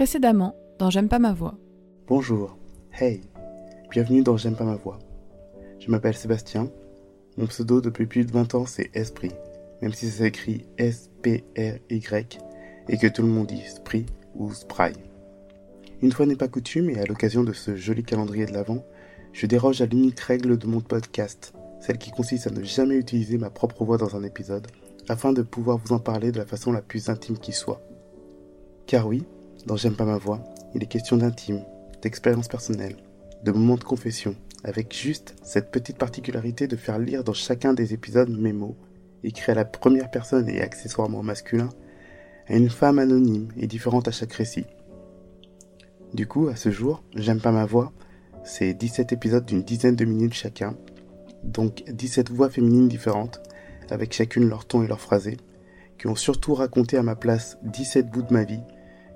Précédemment, 0.00 0.56
dans 0.78 0.88
J'aime 0.88 1.10
pas 1.10 1.18
ma 1.18 1.34
voix. 1.34 1.58
Bonjour, 2.06 2.56
hey, 2.98 3.20
bienvenue 3.90 4.22
dans 4.22 4.38
J'aime 4.38 4.56
pas 4.56 4.64
ma 4.64 4.76
voix. 4.76 4.98
Je 5.78 5.90
m'appelle 5.90 6.14
Sébastien, 6.14 6.70
mon 7.36 7.46
pseudo 7.46 7.82
depuis 7.82 8.06
plus 8.06 8.24
de 8.24 8.32
20 8.32 8.54
ans 8.54 8.64
c'est 8.64 8.88
Esprit, 8.94 9.32
même 9.82 9.92
si 9.92 10.08
ça 10.08 10.24
s'écrit 10.24 10.64
S-P-R-Y 10.78 12.38
et 12.88 12.96
que 12.96 13.08
tout 13.08 13.20
le 13.20 13.28
monde 13.28 13.48
dit 13.48 13.60
Sprit 13.60 14.06
ou 14.34 14.54
Spry. 14.54 14.94
Une 16.00 16.12
fois 16.12 16.24
n'est 16.24 16.34
pas 16.34 16.48
coutume 16.48 16.88
et 16.88 16.98
à 16.98 17.04
l'occasion 17.04 17.44
de 17.44 17.52
ce 17.52 17.76
joli 17.76 18.02
calendrier 18.02 18.46
de 18.46 18.54
l'Avent, 18.54 18.82
je 19.34 19.44
déroge 19.44 19.82
à 19.82 19.86
l'unique 19.86 20.20
règle 20.20 20.56
de 20.56 20.66
mon 20.66 20.80
podcast, 20.80 21.52
celle 21.78 21.98
qui 21.98 22.10
consiste 22.10 22.46
à 22.46 22.50
ne 22.50 22.62
jamais 22.62 22.96
utiliser 22.96 23.36
ma 23.36 23.50
propre 23.50 23.84
voix 23.84 23.98
dans 23.98 24.16
un 24.16 24.22
épisode, 24.22 24.66
afin 25.10 25.34
de 25.34 25.42
pouvoir 25.42 25.76
vous 25.76 25.92
en 25.92 25.98
parler 25.98 26.32
de 26.32 26.38
la 26.38 26.46
façon 26.46 26.72
la 26.72 26.80
plus 26.80 27.10
intime 27.10 27.36
qui 27.36 27.52
soit. 27.52 27.82
Car 28.86 29.06
oui, 29.06 29.26
dans 29.66 29.76
J'aime 29.76 29.94
pas 29.94 30.04
ma 30.04 30.18
voix, 30.18 30.40
il 30.74 30.82
est 30.82 30.86
question 30.86 31.16
d'intime, 31.16 31.62
d'expérience 32.02 32.48
personnelle, 32.48 32.96
de 33.44 33.52
moments 33.52 33.76
de 33.76 33.84
confession, 33.84 34.34
avec 34.64 34.94
juste 34.94 35.34
cette 35.42 35.70
petite 35.70 35.98
particularité 35.98 36.66
de 36.66 36.76
faire 36.76 36.98
lire 36.98 37.24
dans 37.24 37.32
chacun 37.32 37.74
des 37.74 37.94
épisodes 37.94 38.30
mes 38.30 38.52
mots, 38.52 38.76
écrits 39.22 39.52
à 39.52 39.54
la 39.54 39.64
première 39.64 40.10
personne 40.10 40.48
et 40.48 40.62
accessoirement 40.62 41.22
masculin, 41.22 41.68
à 42.48 42.56
une 42.56 42.70
femme 42.70 42.98
anonyme 42.98 43.48
et 43.56 43.66
différente 43.66 44.08
à 44.08 44.12
chaque 44.12 44.32
récit. 44.32 44.66
Du 46.14 46.26
coup, 46.26 46.48
à 46.48 46.56
ce 46.56 46.70
jour, 46.70 47.02
J'aime 47.14 47.40
pas 47.40 47.52
ma 47.52 47.66
voix, 47.66 47.92
c'est 48.44 48.74
17 48.74 49.12
épisodes 49.12 49.44
d'une 49.44 49.62
dizaine 49.62 49.96
de 49.96 50.04
minutes 50.04 50.34
chacun, 50.34 50.76
donc 51.44 51.84
17 51.88 52.30
voix 52.30 52.50
féminines 52.50 52.88
différentes, 52.88 53.40
avec 53.90 54.12
chacune 54.12 54.48
leur 54.48 54.64
ton 54.64 54.82
et 54.82 54.86
leur 54.86 55.00
phrasé, 55.00 55.36
qui 55.98 56.06
ont 56.06 56.16
surtout 56.16 56.54
raconté 56.54 56.96
à 56.96 57.02
ma 57.02 57.16
place 57.16 57.58
17 57.62 58.10
bouts 58.10 58.22
de 58.22 58.32
ma 58.32 58.44
vie, 58.44 58.62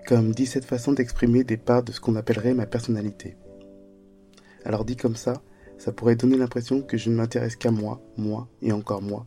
comme 0.06 0.32
17 0.32 0.64
façons 0.64 0.92
d'exprimer 0.92 1.44
des 1.44 1.56
parts 1.56 1.82
de 1.82 1.90
ce 1.90 2.00
qu'on 2.00 2.16
appellerait 2.16 2.52
ma 2.52 2.66
personnalité. 2.66 3.36
Alors 4.64 4.84
dit 4.84 4.96
comme 4.96 5.16
ça, 5.16 5.42
ça 5.78 5.92
pourrait 5.92 6.16
donner 6.16 6.36
l'impression 6.36 6.82
que 6.82 6.96
je 6.96 7.08
ne 7.10 7.16
m'intéresse 7.16 7.56
qu'à 7.56 7.70
moi, 7.70 8.00
moi 8.16 8.48
et 8.60 8.72
encore 8.72 9.02
moi, 9.02 9.26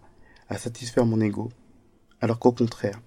à 0.50 0.58
satisfaire 0.58 1.06
mon 1.06 1.20
ego, 1.20 1.50
alors 2.22 2.40
qu'au 2.40 2.52
contraire, 2.52 3.02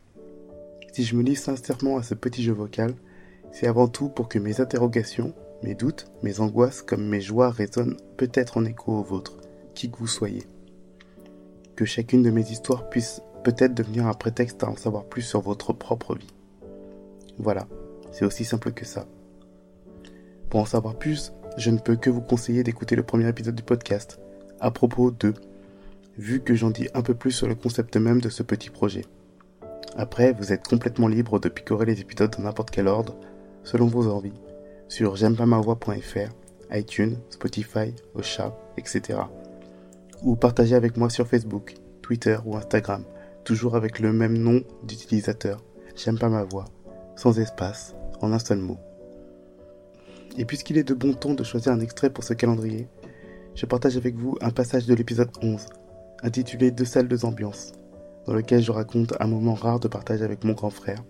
si 0.93 1.05
je 1.05 1.15
me 1.15 1.23
lis 1.23 1.37
sincèrement 1.37 1.97
à 1.97 2.03
ce 2.03 2.15
petit 2.15 2.43
jeu 2.43 2.53
vocal, 2.53 2.95
c'est 3.53 3.69
avant 3.69 3.89
tout 3.89 4.09
pour 4.09 4.29
que 4.29 4.39
mes 4.39 4.61
interrogations, 4.61 5.33
mes 5.63 5.75
doutes, 5.75 6.11
mes 6.23 6.41
angoisses 6.41 6.83
comme 6.83 7.07
mes 7.07 7.21
joies 7.21 7.51
résonnent 7.51 7.97
peut-être 8.17 8.57
en 8.57 8.65
écho 8.65 8.93
aux 8.93 9.03
vôtres, 9.03 9.39
qui 9.75 9.91
que 9.91 9.99
vous 9.99 10.09
soyez. 10.09 10.43
Que 11.77 11.85
chacune 11.85 12.23
de 12.23 12.31
mes 12.31 12.51
histoires 12.51 12.91
puisse 12.91 13.23
peut-être 13.45 13.75
devenir 13.75 14.07
un 14.07 14.15
prétexte 14.15 14.65
à 14.65 14.69
en 14.69 14.77
savoir 14.77 15.05
plus 15.05 15.23
sur 15.23 15.41
votre 15.41 15.73
propre 15.73 16.17
vie. 16.17 16.35
Voilà, 17.41 17.67
c'est 18.13 18.27
aussi 18.27 18.45
simple 18.45 18.71
que 18.73 18.85
ça. 18.85 19.07
Pour 20.51 20.61
en 20.61 20.67
savoir 20.67 20.97
plus, 20.97 21.33
je 21.57 21.71
ne 21.71 21.79
peux 21.79 21.97
que 21.97 22.11
vous 22.11 22.21
conseiller 22.21 22.63
d'écouter 22.63 22.97
le 22.97 23.03
premier 23.03 23.27
épisode 23.27 23.55
du 23.55 23.63
podcast, 23.63 24.21
à 24.61 24.71
propos 24.71 25.11
de, 25.11 25.33
vu 26.19 26.41
que 26.41 26.55
j'en 26.55 26.69
dis 26.69 26.89
un 26.93 27.01
peu 27.01 27.15
plus 27.15 27.31
sur 27.31 27.49
le 27.49 27.55
concept 27.55 27.97
même 27.97 28.21
de 28.21 28.29
ce 28.29 28.43
petit 28.43 28.69
projet. 28.69 29.07
Après, 29.97 30.35
vous 30.35 30.53
êtes 30.53 30.69
complètement 30.69 31.09
libre 31.09 31.41
de 31.41 31.49
picorer 31.49 31.87
les 31.87 32.03
épisodes 32.03 32.31
dans 32.31 32.43
n'importe 32.43 32.71
quel 32.71 32.89
ordre, 32.89 33.17
selon 33.65 33.87
vos 33.87 34.09
envies, 34.09 34.39
sur 34.89 35.17
j'aime 35.17 35.35
pas 35.35 35.47
ma 35.47 35.61
voix.fr, 35.61 36.77
iTunes, 36.77 37.17
Spotify, 37.31 37.95
Ocha, 38.15 38.55
etc. 38.77 39.19
Ou 40.23 40.37
partagez 40.37 40.75
avec 40.75 40.99
moi 40.99 41.09
sur 41.09 41.27
Facebook, 41.27 41.77
Twitter 42.03 42.37
ou 42.45 42.59
Instagram, 42.59 43.03
toujours 43.45 43.77
avec 43.77 43.99
le 43.99 44.13
même 44.13 44.37
nom 44.37 44.63
d'utilisateur, 44.83 45.65
j'aime 45.97 46.19
pas 46.19 46.29
ma 46.29 46.45
voix, 46.45 46.67
sans 47.17 47.39
espace, 47.39 47.95
en 48.21 48.33
un 48.33 48.39
seul 48.39 48.59
mot. 48.59 48.79
Et 50.37 50.45
puisqu'il 50.45 50.79
est 50.79 50.85
de 50.85 50.95
bon 50.95 51.13
ton 51.13 51.35
de 51.35 51.45
choisir 51.45 51.73
un 51.73 51.81
extrait 51.81 52.11
pour 52.11 52.25
ce 52.25 52.35
calendrier, 52.35 52.89
je 53.55 53.67
partage 53.67 53.97
avec 53.97 54.15
vous 54.15 54.37
un 54.41 54.51
passage 54.51 54.87
de 54.87 54.95
l'épisode 54.95 55.31
11, 55.43 55.67
intitulé 56.23 56.71
Deux 56.71 56.85
salles, 56.85 57.09
deux 57.09 57.25
ambiances, 57.25 57.73
dans 58.27 58.35
lequel 58.35 58.63
je 58.63 58.71
raconte 58.71 59.15
un 59.21 59.27
moment 59.27 59.55
rare 59.55 59.81
de 59.81 59.89
partage 59.89 60.23
avec 60.23 60.45
mon 60.45 60.53
grand 60.53 60.71
frère, 60.71 61.03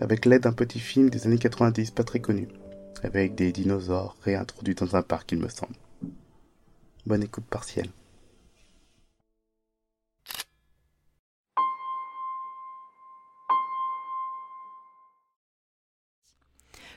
avec 0.00 0.26
l'aide 0.26 0.42
d'un 0.42 0.52
petit 0.52 0.80
film 0.80 1.10
des 1.10 1.26
années 1.26 1.38
90 1.38 1.90
pas 1.90 2.04
très 2.04 2.20
connu, 2.20 2.48
avec 3.02 3.34
des 3.34 3.52
dinosaures 3.52 4.16
réintroduits 4.22 4.74
dans 4.74 4.96
un 4.96 5.02
parc 5.02 5.32
il 5.32 5.38
me 5.38 5.48
semble. 5.48 5.74
Bonne 7.06 7.22
écoute 7.22 7.44
partielle. 7.48 7.90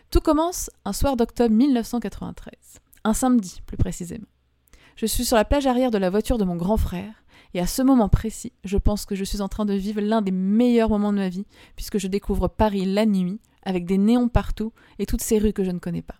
Tout 0.09 0.21
commence 0.21 0.69
un 0.85 0.93
soir 0.93 1.17
d'octobre 1.17 1.53
1993, 1.53 2.53
un 3.03 3.13
samedi 3.13 3.61
plus 3.65 3.75
précisément. 3.75 4.27
Je 4.95 5.05
suis 5.05 5.25
sur 5.25 5.35
la 5.35 5.43
plage 5.43 5.67
arrière 5.67 5.91
de 5.91 5.97
la 5.97 6.09
voiture 6.09 6.37
de 6.37 6.45
mon 6.45 6.55
grand 6.55 6.77
frère, 6.77 7.25
et 7.53 7.59
à 7.59 7.67
ce 7.67 7.81
moment 7.81 8.07
précis, 8.07 8.53
je 8.63 8.77
pense 8.77 9.05
que 9.05 9.15
je 9.15 9.25
suis 9.25 9.41
en 9.41 9.49
train 9.49 9.65
de 9.65 9.73
vivre 9.73 9.99
l'un 9.99 10.21
des 10.21 10.31
meilleurs 10.31 10.89
moments 10.89 11.11
de 11.11 11.17
ma 11.17 11.27
vie, 11.27 11.45
puisque 11.75 11.97
je 11.97 12.07
découvre 12.07 12.47
Paris 12.47 12.85
la 12.85 13.05
nuit, 13.05 13.41
avec 13.63 13.85
des 13.85 13.97
néons 13.97 14.29
partout 14.29 14.71
et 14.97 15.05
toutes 15.05 15.21
ces 15.21 15.39
rues 15.39 15.51
que 15.51 15.65
je 15.65 15.71
ne 15.71 15.79
connais 15.79 16.01
pas. 16.01 16.15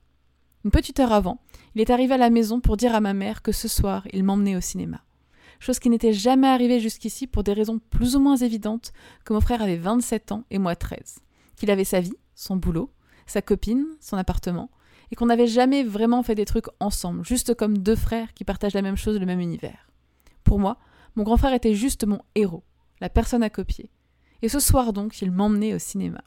Une 0.65 0.71
petite 0.71 0.99
heure 0.99 1.13
avant, 1.13 1.39
il 1.73 1.79
est 1.79 1.89
arrivé 1.89 2.15
à 2.15 2.17
la 2.17 2.29
maison 2.29 2.59
pour 2.59 2.75
dire 2.75 2.93
à 2.93 2.99
ma 2.99 3.13
mère 3.13 3.41
que 3.41 3.53
ce 3.53 3.69
soir, 3.69 4.05
il 4.11 4.25
m'emmenait 4.25 4.57
au 4.57 4.61
cinéma. 4.61 5.01
Chose 5.61 5.79
qui 5.79 5.89
n'était 5.89 6.13
jamais 6.13 6.47
arrivée 6.47 6.81
jusqu'ici 6.81 7.25
pour 7.25 7.43
des 7.43 7.53
raisons 7.53 7.79
plus 7.89 8.17
ou 8.17 8.19
moins 8.19 8.35
évidentes 8.35 8.91
que 9.23 9.31
mon 9.31 9.39
frère 9.39 9.61
avait 9.61 9.77
27 9.77 10.33
ans 10.33 10.43
et 10.51 10.59
moi 10.59 10.75
13, 10.75 11.19
qu'il 11.55 11.71
avait 11.71 11.85
sa 11.85 12.01
vie, 12.01 12.17
son 12.35 12.57
boulot, 12.57 12.91
sa 13.27 13.41
copine, 13.41 13.85
son 13.99 14.17
appartement, 14.17 14.69
et 15.11 15.15
qu'on 15.15 15.27
n'avait 15.27 15.47
jamais 15.47 15.83
vraiment 15.83 16.23
fait 16.23 16.35
des 16.35 16.45
trucs 16.45 16.67
ensemble, 16.79 17.25
juste 17.25 17.53
comme 17.53 17.77
deux 17.77 17.95
frères 17.95 18.33
qui 18.33 18.43
partagent 18.43 18.73
la 18.73 18.81
même 18.81 18.97
chose, 18.97 19.19
le 19.19 19.25
même 19.25 19.39
univers. 19.39 19.87
Pour 20.43 20.59
moi, 20.59 20.77
mon 21.15 21.23
grand 21.23 21.37
frère 21.37 21.53
était 21.53 21.73
juste 21.73 22.05
mon 22.05 22.19
héros, 22.35 22.63
la 22.99 23.09
personne 23.09 23.43
à 23.43 23.49
copier. 23.49 23.89
Et 24.41 24.49
ce 24.49 24.59
soir 24.59 24.93
donc, 24.93 25.21
il 25.21 25.31
m'emmenait 25.31 25.73
au 25.73 25.79
cinéma. 25.79 26.21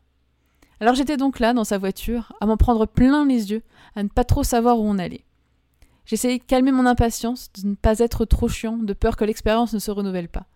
Alors 0.81 0.94
j'étais 0.94 1.19
donc 1.19 1.41
là, 1.41 1.53
dans 1.53 1.65
sa 1.65 1.78
voiture, 1.78 2.33
à 2.41 2.47
m'en 2.47 2.56
prendre 2.56 2.87
plein 2.87 3.27
les 3.27 3.50
yeux, 3.50 3.62
à 3.94 4.03
ne 4.03 4.09
pas 4.09 4.25
trop 4.25 4.43
savoir 4.43 4.78
où 4.78 4.84
on 4.84 4.99
allait. 4.99 5.25
J'essayais 6.06 6.38
de 6.38 6.44
calmer 6.44 6.72
mon 6.72 6.87
impatience, 6.87 7.53
de 7.53 7.69
ne 7.69 7.75
pas 7.75 7.99
être 7.99 8.25
trop 8.25 8.49
chiant, 8.49 8.78
de 8.78 8.94
peur 8.94 9.17
que 9.17 9.25
l'expérience 9.25 9.75
ne 9.75 9.78
se 9.78 9.91
renouvelle 9.91 10.28
pas. 10.28 10.47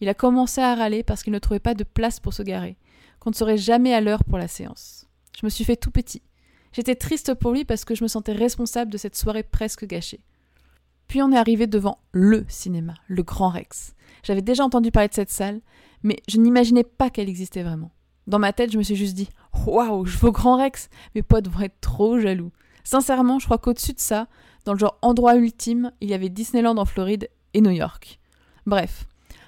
Il 0.00 0.08
a 0.08 0.14
commencé 0.14 0.60
à 0.60 0.76
râler 0.76 1.02
parce 1.02 1.24
qu'il 1.24 1.32
ne 1.32 1.40
trouvait 1.40 1.58
pas 1.58 1.74
de 1.74 1.82
place 1.84 2.20
pour 2.20 2.32
se 2.32 2.42
garer, 2.42 2.76
qu'on 3.18 3.30
ne 3.30 3.34
serait 3.34 3.58
jamais 3.58 3.92
à 3.92 4.00
l'heure 4.00 4.22
pour 4.22 4.38
la 4.38 4.48
séance. 4.48 5.07
Je 5.38 5.46
me 5.46 5.50
suis 5.50 5.64
fait 5.64 5.76
tout 5.76 5.92
petit. 5.92 6.22
J'étais 6.72 6.96
triste 6.96 7.32
pour 7.34 7.52
lui 7.52 7.64
parce 7.64 7.84
que 7.84 7.94
je 7.94 8.02
me 8.02 8.08
sentais 8.08 8.32
responsable 8.32 8.90
de 8.90 8.98
cette 8.98 9.14
soirée 9.14 9.44
presque 9.44 9.86
gâchée. 9.86 10.20
Puis 11.06 11.22
on 11.22 11.30
est 11.30 11.38
arrivé 11.38 11.68
devant 11.68 11.98
LE 12.12 12.44
cinéma, 12.48 12.94
le 13.06 13.22
Grand 13.22 13.50
Rex. 13.50 13.94
J'avais 14.24 14.42
déjà 14.42 14.64
entendu 14.64 14.90
parler 14.90 15.08
de 15.08 15.14
cette 15.14 15.30
salle, 15.30 15.60
mais 16.02 16.16
je 16.28 16.38
n'imaginais 16.38 16.82
pas 16.82 17.08
qu'elle 17.08 17.28
existait 17.28 17.62
vraiment. 17.62 17.92
Dans 18.26 18.40
ma 18.40 18.52
tête, 18.52 18.72
je 18.72 18.78
me 18.78 18.82
suis 18.82 18.96
juste 18.96 19.14
dit 19.14 19.28
Waouh, 19.64 20.06
je 20.06 20.26
au 20.26 20.32
Grand 20.32 20.56
Rex 20.56 20.88
Mes 21.14 21.22
potes 21.22 21.46
vont 21.46 21.60
être 21.60 21.80
trop 21.80 22.18
jaloux. 22.18 22.50
Sincèrement, 22.82 23.38
je 23.38 23.44
crois 23.44 23.58
qu'au-dessus 23.58 23.92
de 23.92 24.00
ça, 24.00 24.26
dans 24.64 24.72
le 24.72 24.78
genre 24.78 24.98
endroit 25.02 25.36
ultime, 25.36 25.92
il 26.00 26.10
y 26.10 26.14
avait 26.14 26.30
Disneyland 26.30 26.76
en 26.76 26.84
Floride 26.84 27.30
et 27.54 27.60
New 27.60 27.70
York. 27.70 28.18
Bref, 28.66 29.06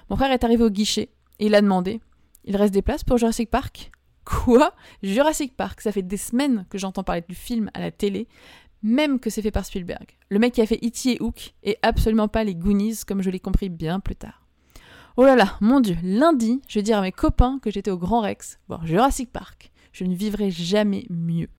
mon 0.09 0.15
frère 0.15 0.31
est 0.31 0.45
arrivé 0.45 0.63
au 0.63 0.69
guichet 0.69 1.09
et 1.39 1.47
il 1.47 1.55
a 1.55 1.61
demandé 1.61 1.99
Il 2.45 2.55
reste 2.55 2.73
des 2.73 2.81
places 2.81 3.03
pour 3.03 3.17
Jurassic 3.17 3.51
Park? 3.51 3.91
Quoi? 4.31 4.73
Jurassic 5.03 5.55
Park, 5.55 5.81
ça 5.81 5.91
fait 5.91 6.01
des 6.01 6.17
semaines 6.17 6.65
que 6.69 6.77
j'entends 6.77 7.03
parler 7.03 7.23
du 7.27 7.35
film 7.35 7.69
à 7.73 7.79
la 7.79 7.91
télé, 7.91 8.27
même 8.81 9.19
que 9.19 9.29
c'est 9.29 9.41
fait 9.41 9.51
par 9.51 9.65
Spielberg. 9.65 10.05
Le 10.29 10.39
mec 10.39 10.53
qui 10.53 10.61
a 10.61 10.65
fait 10.65 10.79
E.T. 10.83 11.11
et 11.11 11.21
Hook, 11.21 11.53
et 11.63 11.77
absolument 11.81 12.27
pas 12.27 12.43
les 12.43 12.55
Goonies, 12.55 13.01
comme 13.05 13.21
je 13.21 13.29
l'ai 13.29 13.39
compris 13.39 13.69
bien 13.69 13.99
plus 13.99 14.15
tard. 14.15 14.45
Oh 15.17 15.25
là 15.25 15.35
là, 15.35 15.57
mon 15.59 15.81
dieu, 15.81 15.97
lundi, 16.01 16.61
je 16.67 16.79
vais 16.79 16.83
dire 16.83 16.97
à 16.97 17.01
mes 17.01 17.11
copains 17.11 17.59
que 17.61 17.69
j'étais 17.69 17.91
au 17.91 17.97
Grand 17.97 18.21
Rex, 18.21 18.59
voir 18.67 18.85
Jurassic 18.85 19.31
Park. 19.31 19.71
Je 19.91 20.05
ne 20.05 20.15
vivrai 20.15 20.49
jamais 20.49 21.05
mieux. 21.09 21.49